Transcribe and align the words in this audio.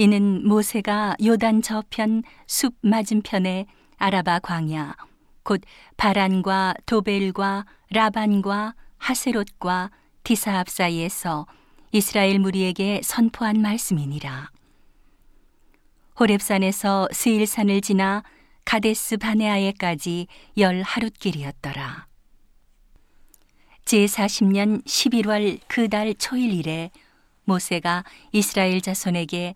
이는 0.00 0.46
모세가 0.46 1.16
요단 1.24 1.60
저편 1.60 2.22
숲 2.46 2.76
맞은편에 2.82 3.66
아라바 3.96 4.38
광야 4.38 4.94
곧 5.42 5.60
바란과 5.96 6.74
도벨과 6.86 7.66
라반과 7.90 8.74
하세롯과 8.98 9.90
디사합 10.22 10.68
사이에서 10.68 11.46
이스라엘 11.90 12.38
무리에게 12.38 13.00
선포한 13.02 13.60
말씀이니라. 13.60 14.52
호렙산에서 16.20 17.08
스일산을 17.10 17.80
지나 17.80 18.22
가데스 18.64 19.16
바네아에까지 19.16 20.28
열 20.58 20.82
하룻 20.82 21.18
길이었더라. 21.18 22.06
제40년 23.84 24.84
11월 24.84 25.58
그 25.66 25.88
달 25.88 26.14
초일 26.14 26.52
이래 26.52 26.92
모세가 27.44 28.04
이스라엘 28.30 28.80
자손에게 28.80 29.54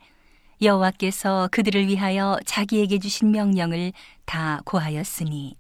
여호와께서 0.63 1.49
그들을 1.51 1.89
위하여 1.89 2.39
자기에게 2.47 2.99
주신 2.99 3.33
명령을 3.33 3.93
다 4.25 4.61
고하였으니 4.65 5.57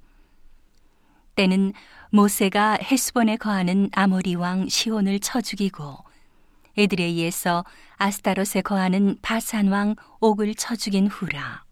때는 1.34 1.72
모세가 2.10 2.78
헤스본에 2.82 3.36
거하는 3.36 3.88
아모리 3.92 4.34
왕 4.34 4.68
시온을 4.68 5.18
쳐 5.20 5.40
죽이고 5.40 5.96
에드레이에서 6.76 7.64
아스타롯에 7.96 8.62
거하는 8.62 9.16
바산 9.22 9.68
왕 9.68 9.94
옥을 10.20 10.54
쳐 10.54 10.76
죽인 10.76 11.06
후라. 11.06 11.64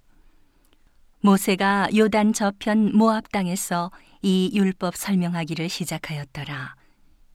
모세가 1.23 1.89
요단 1.95 2.33
저편 2.33 2.97
모압 2.97 3.31
땅에서 3.31 3.91
이 4.23 4.51
율법 4.55 4.97
설명하기를 4.97 5.69
시작하였더라. 5.69 6.75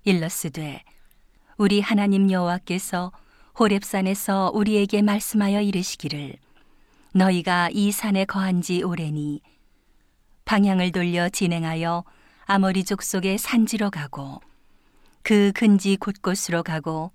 일러스되 0.04 0.84
우리 1.58 1.82
하나님 1.82 2.32
여호와께서 2.32 3.12
호렙산에서 3.58 4.52
우리에게 4.54 5.02
말씀하여 5.02 5.62
이르시기를 5.62 6.36
너희가 7.14 7.70
이 7.72 7.92
산에 7.92 8.26
거한 8.26 8.62
지 8.62 8.84
오래니 8.84 9.42
방향을 10.44 10.92
돌려 10.92 11.30
진행하여 11.30 12.04
아모리 12.46 12.84
족 12.84 13.02
속의 13.02 13.38
산지로 13.38 13.90
가고 13.90 14.42
그 15.24 15.52
근지 15.56 15.96
곳곳으로 15.96 16.64
가고 16.64 17.12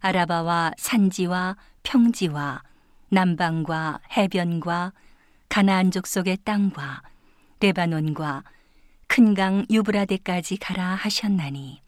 아라바와 0.00 0.72
산지와 0.76 1.56
평지와 1.82 2.62
남방과 3.08 4.00
해변과 4.16 4.92
가나안 5.48 5.90
족 5.90 6.06
속의 6.06 6.38
땅과 6.44 7.02
레바논과 7.60 8.44
큰 9.06 9.34
강 9.34 9.64
유브라데까지 9.70 10.58
가라 10.58 10.94
하셨나니 10.94 11.80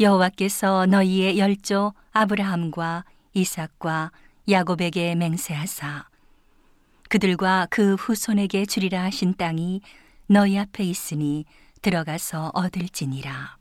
여호와께서 0.00 0.86
너희의 0.86 1.38
열조 1.38 1.92
아브라함과 2.12 3.04
이삭과 3.34 4.10
야곱에게 4.48 5.14
맹세하사 5.14 6.08
그들과 7.08 7.66
그 7.70 7.94
후손에게 7.94 8.66
주리라 8.66 9.04
하신 9.04 9.34
땅이 9.34 9.80
너희 10.26 10.58
앞에 10.58 10.82
있으니 10.84 11.44
들어가서 11.82 12.50
얻을지니라. 12.54 13.56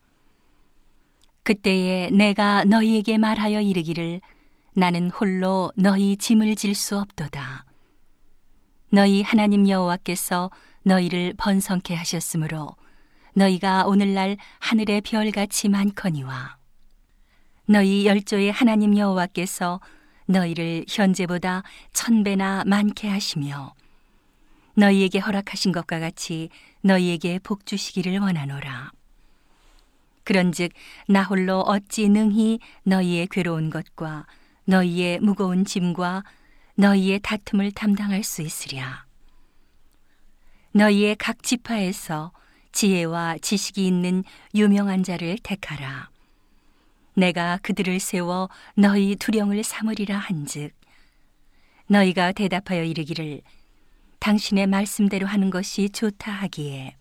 그때에 1.44 2.10
내가 2.10 2.64
너희에게 2.64 3.18
말하여 3.18 3.60
이르기를 3.62 4.22
나는 4.74 5.10
홀로 5.12 5.72
너희 5.76 6.16
짐을 6.18 6.56
질 6.56 6.74
수 6.74 6.98
없도다. 6.98 7.66
너희 8.90 9.22
하나님 9.22 9.68
여호와께서 9.68 10.50
너희를 10.84 11.34
번성케 11.38 11.94
하셨으므로 11.96 12.76
너희가 13.34 13.86
오늘날 13.86 14.38
하늘의 14.60 15.02
별같이 15.02 15.70
많거니와 15.70 16.58
너희 17.66 18.06
열조의 18.06 18.52
하나님 18.52 18.98
여호와께서 18.98 19.80
너희를 20.26 20.86
현재보다 20.88 21.64
천 21.94 22.24
배나 22.24 22.64
많게 22.66 23.08
하시며 23.10 23.74
너희에게 24.76 25.20
허락하신 25.20 25.72
것과 25.72 26.00
같이 26.00 26.50
너희에게 26.82 27.40
복 27.40 27.66
주시기를 27.66 28.20
원하노라. 28.20 28.92
그런즉 30.24 30.72
나 31.08 31.24
홀로 31.24 31.62
어찌 31.62 32.10
능히 32.10 32.60
너희의 32.84 33.28
괴로운 33.28 33.70
것과 33.70 34.26
너희의 34.66 35.20
무거운 35.20 35.66
짐과 35.66 36.24
너희의 36.76 37.20
다툼을 37.20 37.72
담당할 37.72 38.24
수 38.24 38.42
있으랴. 38.42 39.06
너희의 40.72 41.16
각 41.18 41.44
지파에서 41.44 42.32
지혜와 42.74 43.38
지식이 43.42 43.88
있는 43.88 44.24
유명한 44.54 45.04
자를 45.04 45.38
택하라. 45.42 46.10
내가 47.16 47.60
그들을 47.62 48.00
세워 48.00 48.50
너희 48.76 49.16
두령을 49.16 49.64
삼으리라 49.64 50.18
한즉 50.18 50.74
너희가 51.88 52.32
대답하여 52.32 52.84
이르기를 52.84 53.42
당신의 54.20 54.68
말씀대로 54.68 55.28
하는 55.28 55.50
것이 55.52 55.90
좋다 55.90 56.32
하기에 56.32 56.96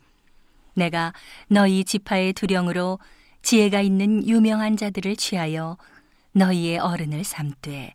내가 0.75 1.13
너희 1.49 1.85
지파의 1.85 2.35
두령으로 2.35 2.99
지혜가 3.43 3.81
있는 3.81 4.27
유명한 4.29 4.77
자들을 4.77 5.17
취하여 5.17 5.79
너희의 6.33 6.79
어른을 6.79 7.25
삼되 7.25 7.95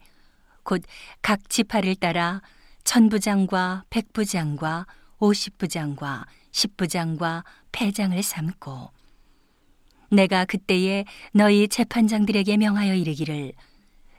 곧 0.63 0.83
각 1.21 1.49
지파를 1.49 1.95
따라 1.95 2.41
천부장과 2.83 3.83
백부장과 3.89 4.87
오십부장과 5.19 6.25
십부장과 6.57 7.43
패장을 7.71 8.21
삼고 8.21 8.89
내가 10.09 10.45
그때에 10.45 11.05
너희 11.31 11.67
재판장들에게 11.67 12.57
명하여 12.57 12.95
이르기를 12.95 13.53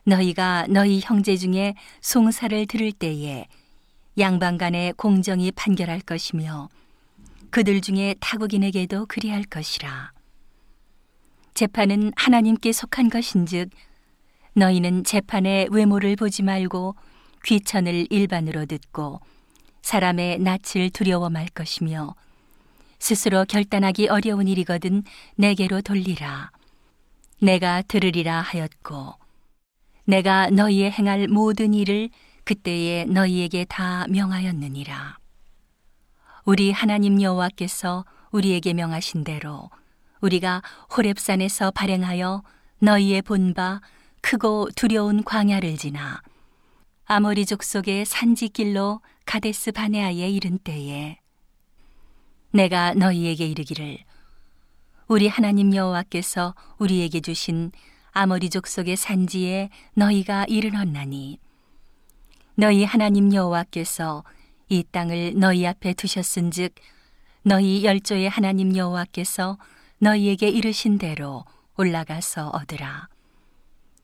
너희가 0.04 0.66
너희 0.68 1.00
형제 1.02 1.36
중에 1.36 1.74
송사를 2.00 2.66
들을 2.66 2.92
때에 2.92 3.46
양방 4.18 4.58
간에 4.58 4.92
공정이 4.96 5.50
판결할 5.52 6.00
것이며 6.00 6.68
그들 7.50 7.80
중에 7.80 8.14
타국인에게도 8.20 9.06
그리할 9.06 9.42
것이라. 9.44 10.12
재판은 11.54 12.12
하나님께 12.14 12.72
속한 12.72 13.10
것인즉 13.10 13.70
너희는 14.54 15.04
재판의 15.04 15.68
외모를 15.70 16.14
보지 16.14 16.42
말고 16.42 16.94
귀천을 17.44 18.06
일반으로 18.10 18.66
듣고 18.66 19.20
사람의 19.82 20.40
낯을 20.40 20.90
두려워 20.92 21.30
말 21.30 21.46
것이며 21.48 22.14
스스로 22.98 23.44
결단하기 23.44 24.08
어려운 24.08 24.48
일이거든 24.48 25.02
내게로 25.36 25.82
돌리라. 25.82 26.50
내가 27.40 27.82
들으리라 27.82 28.40
하였고 28.40 29.14
내가 30.04 30.50
너희의 30.50 30.90
행할 30.90 31.28
모든 31.28 31.74
일을 31.74 32.10
그때에 32.44 33.04
너희에게 33.04 33.66
다 33.66 34.06
명하였느니라. 34.08 35.18
우리 36.44 36.72
하나님 36.72 37.20
여호와께서 37.20 38.04
우리에게 38.30 38.72
명하신 38.72 39.22
대로 39.22 39.70
우리가 40.20 40.62
호렙산에서 40.96 41.70
발행하여 41.70 42.42
너희의 42.80 43.22
본바 43.22 43.80
크고 44.22 44.70
두려운 44.74 45.22
광야를 45.22 45.76
지나 45.76 46.22
아모리 47.04 47.46
족속의 47.46 48.04
산지길로 48.06 49.00
가데스 49.24 49.72
바네아에 49.72 50.30
이른 50.30 50.58
때에 50.58 51.18
내가 52.50 52.94
너희에게 52.94 53.46
이르기를 53.46 53.98
우리 55.06 55.28
하나님 55.28 55.74
여호와께서 55.74 56.54
우리에게 56.78 57.20
주신 57.20 57.72
아모리 58.12 58.50
족속의 58.50 58.96
산지에 58.96 59.70
너희가 59.94 60.44
이르렀나니 60.48 61.38
너희 62.54 62.84
하나님 62.84 63.32
여호와께서 63.32 64.24
이 64.68 64.84
땅을 64.90 65.34
너희 65.36 65.66
앞에 65.66 65.94
두셨은즉 65.94 66.74
너희 67.42 67.84
열조의 67.84 68.28
하나님 68.28 68.76
여호와께서 68.76 69.58
너희에게 69.98 70.48
이르신 70.48 70.98
대로 70.98 71.44
올라가서 71.76 72.48
얻으라. 72.50 73.08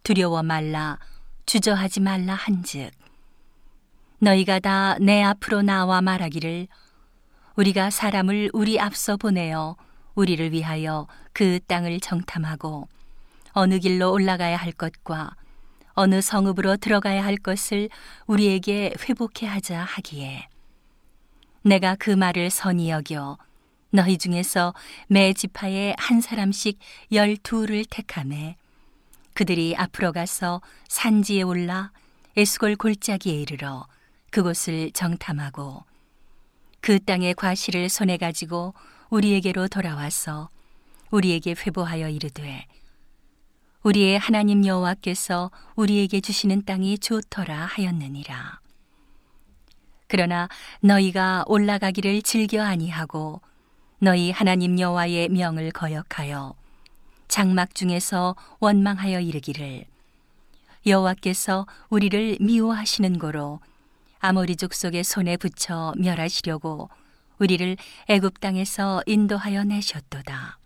두려워 0.03 0.43
말라 0.43 0.99
주저하지 1.47 2.00
말라 2.00 2.34
한즉 2.34 2.93
너희가 4.20 4.58
다 4.61 4.96
내 5.00 5.23
앞으로 5.23 5.62
나와 5.62 6.00
말하기를 6.00 6.69
우리가 7.56 7.91
사람을 7.91 8.51
우리 8.53 8.81
앞서 8.81 9.17
보내어 9.17 9.77
우리를 10.15 10.53
위하여 10.53 11.06
그 11.33 11.61
땅을 11.67 12.01
정탐하고 12.01 12.89
어느 13.53 13.79
길로 13.79 14.12
올라가야 14.12 14.56
할 14.56 14.73
것과 14.73 15.37
어느 15.93 16.21
성읍으로 16.21 16.79
들어가야 16.79 17.25
할 17.25 17.37
것을 17.37 17.89
우리에게 18.27 18.95
회복해 19.01 19.47
하자 19.47 19.85
하기에 19.85 20.49
내가 21.62 21.95
그 21.95 22.11
말을 22.11 22.51
선히 22.51 22.91
여겨 22.91 23.39
너희 23.91 24.19
중에서 24.19 24.75
매 25.06 25.33
지파에 25.33 25.95
한 25.97 26.21
사람씩 26.21 26.81
열두를 27.12 27.85
택함에 27.89 28.56
그들이 29.35 29.77
앞으로 29.77 30.12
가서 30.12 30.61
산지에 30.89 31.43
올라 31.43 31.93
에스골 32.37 32.75
골짜기에 32.75 33.35
이르러 33.35 33.87
그곳을 34.31 34.91
정탐하고 34.91 35.85
그 36.84 37.02
땅의 37.02 37.32
과실을 37.32 37.88
손에 37.88 38.19
가지고 38.19 38.75
우리에게로 39.08 39.69
돌아와서 39.69 40.50
우리에게 41.10 41.52
회보하여 41.52 42.10
이르되 42.10 42.66
우리의 43.84 44.19
하나님 44.19 44.66
여호와께서 44.66 45.50
우리에게 45.76 46.20
주시는 46.20 46.66
땅이 46.66 46.98
좋더라 46.98 47.56
하였느니라. 47.64 48.60
그러나 50.08 50.50
너희가 50.81 51.44
올라가기를 51.46 52.20
즐겨 52.20 52.62
아니하고 52.62 53.40
너희 53.98 54.31
하나님 54.31 54.78
여호와의 54.78 55.31
명을 55.31 55.70
거역하여 55.70 56.54
장막 57.28 57.75
중에서 57.75 58.36
원망하여 58.60 59.20
이르기를 59.20 59.86
여호와께서 60.86 61.66
우리를 61.88 62.36
미워하시는 62.40 63.19
고로 63.19 63.60
아모리 64.25 64.56
족 64.56 64.73
속의 64.73 65.05
손에 65.05 65.37
붙여 65.37 65.93
멸하시려고 65.99 66.88
우리를 67.38 67.76
애굽 68.09 68.41
땅에서 68.41 69.03
인도하여 69.05 69.65
내셨도다. 69.65 70.59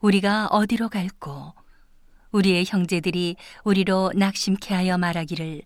우리가 0.00 0.46
어디로 0.46 0.88
갈고 0.88 1.52
우리의 2.32 2.64
형제들이 2.66 3.36
우리로 3.64 4.12
낙심케 4.16 4.74
하여 4.74 4.96
말하기를 4.96 5.60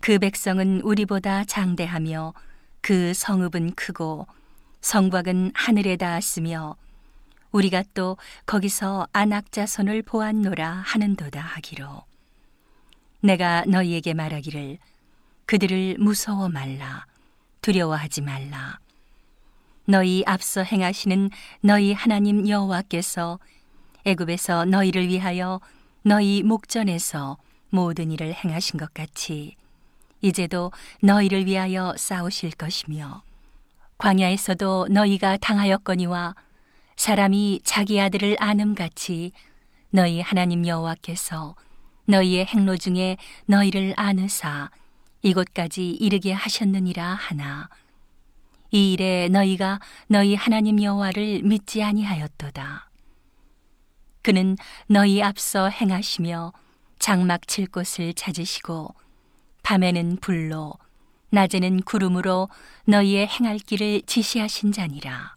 그 0.00 0.18
백성은 0.18 0.80
우리보다 0.80 1.44
장대하며 1.44 2.32
그 2.80 3.12
성읍은 3.12 3.74
크고 3.74 4.26
성곽은 4.80 5.52
하늘에 5.52 5.96
닿았으며 5.96 6.76
우리가 7.52 7.84
또 7.92 8.16
거기서 8.46 9.06
안악자손을 9.12 10.00
보았노라 10.00 10.66
하는도다 10.66 11.42
하기로 11.42 12.04
내가 13.20 13.66
너희에게 13.66 14.14
말하기를 14.14 14.78
그들을 15.46 15.96
무서워 15.98 16.48
말라. 16.48 17.06
두려워하지 17.62 18.20
말라. 18.20 18.78
너희 19.84 20.24
앞서 20.26 20.62
행하시는 20.62 21.30
너희 21.60 21.92
하나님 21.92 22.48
여호와께서 22.48 23.38
애굽에서 24.04 24.64
너희를 24.64 25.08
위하여 25.08 25.60
너희 26.02 26.42
목전에서 26.42 27.38
모든 27.70 28.10
일을 28.10 28.34
행하신 28.34 28.78
것 28.78 28.92
같이 28.92 29.54
이제도 30.20 30.72
너희를 31.02 31.46
위하여 31.46 31.94
싸우실 31.96 32.52
것이며 32.52 33.22
광야에서도 33.98 34.88
너희가 34.90 35.36
당하였거니와 35.36 36.34
사람이 36.96 37.60
자기 37.62 38.00
아들을 38.00 38.36
아는 38.40 38.74
같이 38.74 39.30
너희 39.90 40.20
하나님 40.20 40.66
여호와께서 40.66 41.54
너희의 42.06 42.46
행로 42.46 42.76
중에 42.76 43.16
너희를 43.46 43.94
아느사 43.96 44.70
이곳까지 45.26 45.90
이르게 45.90 46.32
하셨느니라 46.32 47.04
하나 47.14 47.68
이 48.70 48.92
일에 48.92 49.28
너희가 49.28 49.80
너희 50.06 50.36
하나님 50.36 50.80
여호와를 50.80 51.42
믿지 51.42 51.82
아니하였도다. 51.82 52.90
그는 54.22 54.56
너희 54.86 55.22
앞서 55.22 55.68
행하시며 55.68 56.52
장막 56.98 57.48
칠 57.48 57.66
곳을 57.66 58.14
찾으시고 58.14 58.94
밤에는 59.62 60.18
불로 60.20 60.74
낮에는 61.30 61.82
구름으로 61.82 62.48
너희의 62.86 63.26
행할 63.26 63.58
길을 63.58 64.02
지시하신 64.06 64.70
자니라. 64.70 65.34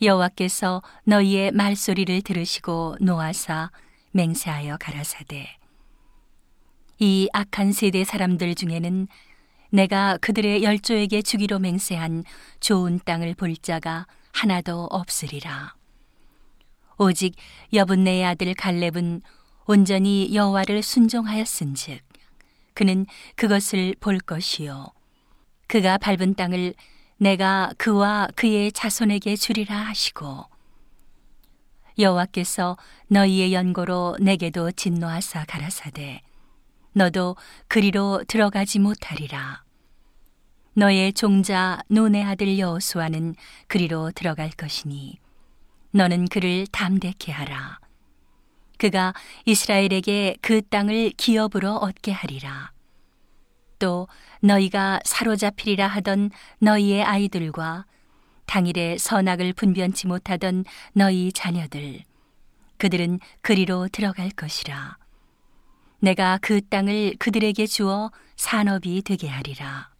여호와께서 0.00 0.82
너희의 1.04 1.50
말소리를 1.52 2.22
들으시고 2.22 2.98
노하사 3.00 3.70
맹세하여 4.12 4.76
가라사대 4.78 5.58
이 6.98 7.28
악한 7.32 7.72
세대 7.72 8.04
사람들 8.04 8.54
중에는 8.54 9.08
내가 9.70 10.16
그들의 10.18 10.62
열조에게 10.62 11.22
주기로 11.22 11.58
맹세한 11.58 12.24
좋은 12.60 13.00
땅을 13.04 13.34
볼 13.34 13.56
자가 13.56 14.06
하나도 14.32 14.84
없으리라. 14.90 15.74
오직 16.98 17.34
여분네의 17.72 18.24
아들 18.24 18.54
갈렙은 18.54 19.20
온전히 19.66 20.34
여호와를 20.34 20.82
순종하였은즉 20.82 22.00
그는 22.72 23.06
그것을 23.34 23.94
볼 24.00 24.18
것이요 24.18 24.86
그가 25.66 25.98
밟은 25.98 26.34
땅을 26.34 26.74
내가 27.18 27.72
그와 27.76 28.28
그의 28.36 28.72
자손에게 28.72 29.36
주리라 29.36 29.76
하시고 29.76 30.44
여호와께서 31.98 32.76
너희의 33.08 33.52
연고로 33.52 34.16
내게도 34.20 34.70
진노하사 34.70 35.44
가라사대 35.46 36.22
너도 36.96 37.36
그리로 37.68 38.24
들어가지 38.26 38.78
못하리라 38.78 39.62
너의 40.72 41.12
종자 41.12 41.82
노네 41.88 42.24
아들 42.24 42.58
여호수아는 42.58 43.34
그리로 43.66 44.12
들어갈 44.12 44.48
것이니 44.48 45.18
너는 45.90 46.26
그를 46.28 46.66
담대케 46.66 47.32
하라. 47.32 47.80
그가 48.78 49.14
이스라엘에게 49.44 50.36
그 50.40 50.60
땅을 50.60 51.12
기업으로 51.16 51.76
얻게 51.76 52.12
하리라. 52.12 52.72
또 53.78 54.08
너희가 54.40 55.00
사로잡히리라 55.04 55.86
하던 55.86 56.30
너희의 56.60 57.02
아이들과 57.04 57.84
당일에 58.46 58.96
선악을 58.98 59.52
분변치 59.54 60.06
못하던 60.06 60.64
너희 60.92 61.32
자녀들, 61.32 62.04
그들은 62.78 63.18
그리로 63.40 63.88
들어갈 63.88 64.30
것이라. 64.30 64.98
내가 66.06 66.38
그 66.40 66.60
땅을 66.60 67.16
그들에게 67.18 67.66
주어 67.66 68.12
산업이 68.36 69.02
되게 69.02 69.26
하리라. 69.26 69.90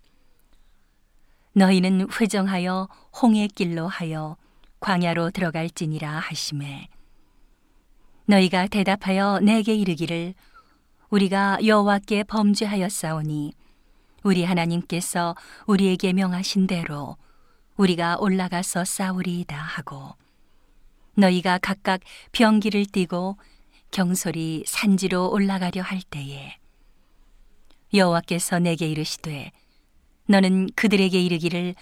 너희는 1.53 2.07
회정하여 2.13 2.89
홍해 3.21 3.49
길로 3.49 3.89
하여 3.89 4.37
광야로 4.79 5.33
들어갈지니라 5.33 6.09
하심에 6.09 6.87
너희가 8.27 8.69
대답하여 8.69 9.41
내게 9.41 9.75
이르기를 9.75 10.35
우리가 11.11 11.59
여호와께 11.67 12.23
범죄하였사오니 12.23 13.55
우리 14.23 14.45
하나님께서 14.45 15.35
우리에게 15.67 16.13
명하신 16.13 16.69
대로 16.69 17.17
우리가 17.77 18.19
올라가서 18.21 18.85
싸우리이다 18.85 19.57
하고 19.57 20.15
너희가 21.17 21.59
각각 21.59 22.01
병기를 22.31 22.87
띠고 22.93 23.39
경솔이 23.97 24.65
산지로 24.67 25.31
올라가려 25.31 25.81
할 25.81 26.03
때에 26.03 26.59
여호와께서 27.95 28.59
내게 28.59 28.87
이르시되 28.89 29.53
너는 30.27 30.69
그들에게 30.77 31.19
이르기를 31.19 31.75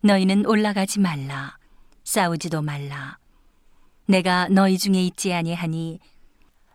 너희는 0.00 0.46
올라가지 0.46 0.98
말라 0.98 1.56
싸우지도 2.02 2.62
말라. 2.62 3.18
내가 4.06 4.48
너희 4.48 4.78
중에 4.78 5.00
있지 5.04 5.32
아니하니 5.32 6.00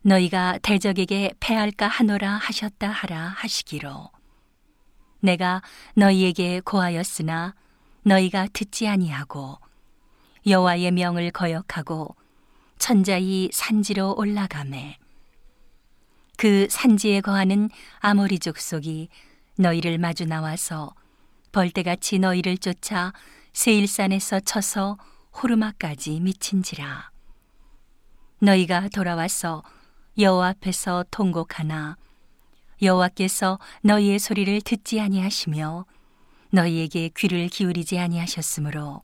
너희가 0.02 0.60
대적에게 0.60 1.34
패할까 1.42 1.90
하노라 1.90 2.32
하셨다 2.32 2.88
하라 2.88 3.34
하시기로. 3.36 4.12
내가 5.20 5.62
너희에게 5.96 6.62
고하였으나 6.62 7.54
너희가 8.04 8.48
듣지 8.54 8.88
아니하고 8.88 9.58
여호와의 10.48 10.92
명을 10.92 11.32
거역하고 11.32 12.16
천자이 12.78 13.50
산지로 13.52 14.16
올라가매. 14.18 14.98
그 16.38 16.68
산지에 16.70 17.22
거하는 17.22 17.70
아모리 18.00 18.40
족속이 18.40 19.10
너희를 19.58 19.98
마주 19.98 20.26
나와서 20.26 20.94
벌떼같이 21.52 22.20
너희를 22.20 22.58
쫓아 22.58 23.14
세일산에서 23.54 24.42
쳐서 24.42 24.98
호르마까지 25.42 26.20
미친지라. 26.20 27.12
너희가 28.40 28.90
돌아와서 28.90 29.64
여호와 30.18 30.50
앞에서 30.50 31.06
통곡하나 31.10 31.98
여호와께서 32.82 33.60
너희의 33.82 34.20
소리를 34.20 34.62
듣지 34.62 35.00
아니하시며 35.00 35.86
너희에게 36.52 37.10
귀를 37.16 37.48
기울이지 37.48 37.98
아니하셨으므로 37.98 39.02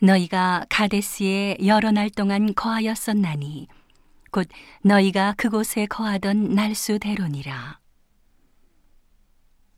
너희가 0.00 0.66
가데스에 0.68 1.58
여러 1.64 1.90
날 1.90 2.10
동안 2.10 2.54
거하였었나니 2.54 3.68
곧 4.30 4.48
너희가 4.82 5.34
그곳에 5.36 5.86
거하던 5.86 6.54
날수대로니라 6.54 7.78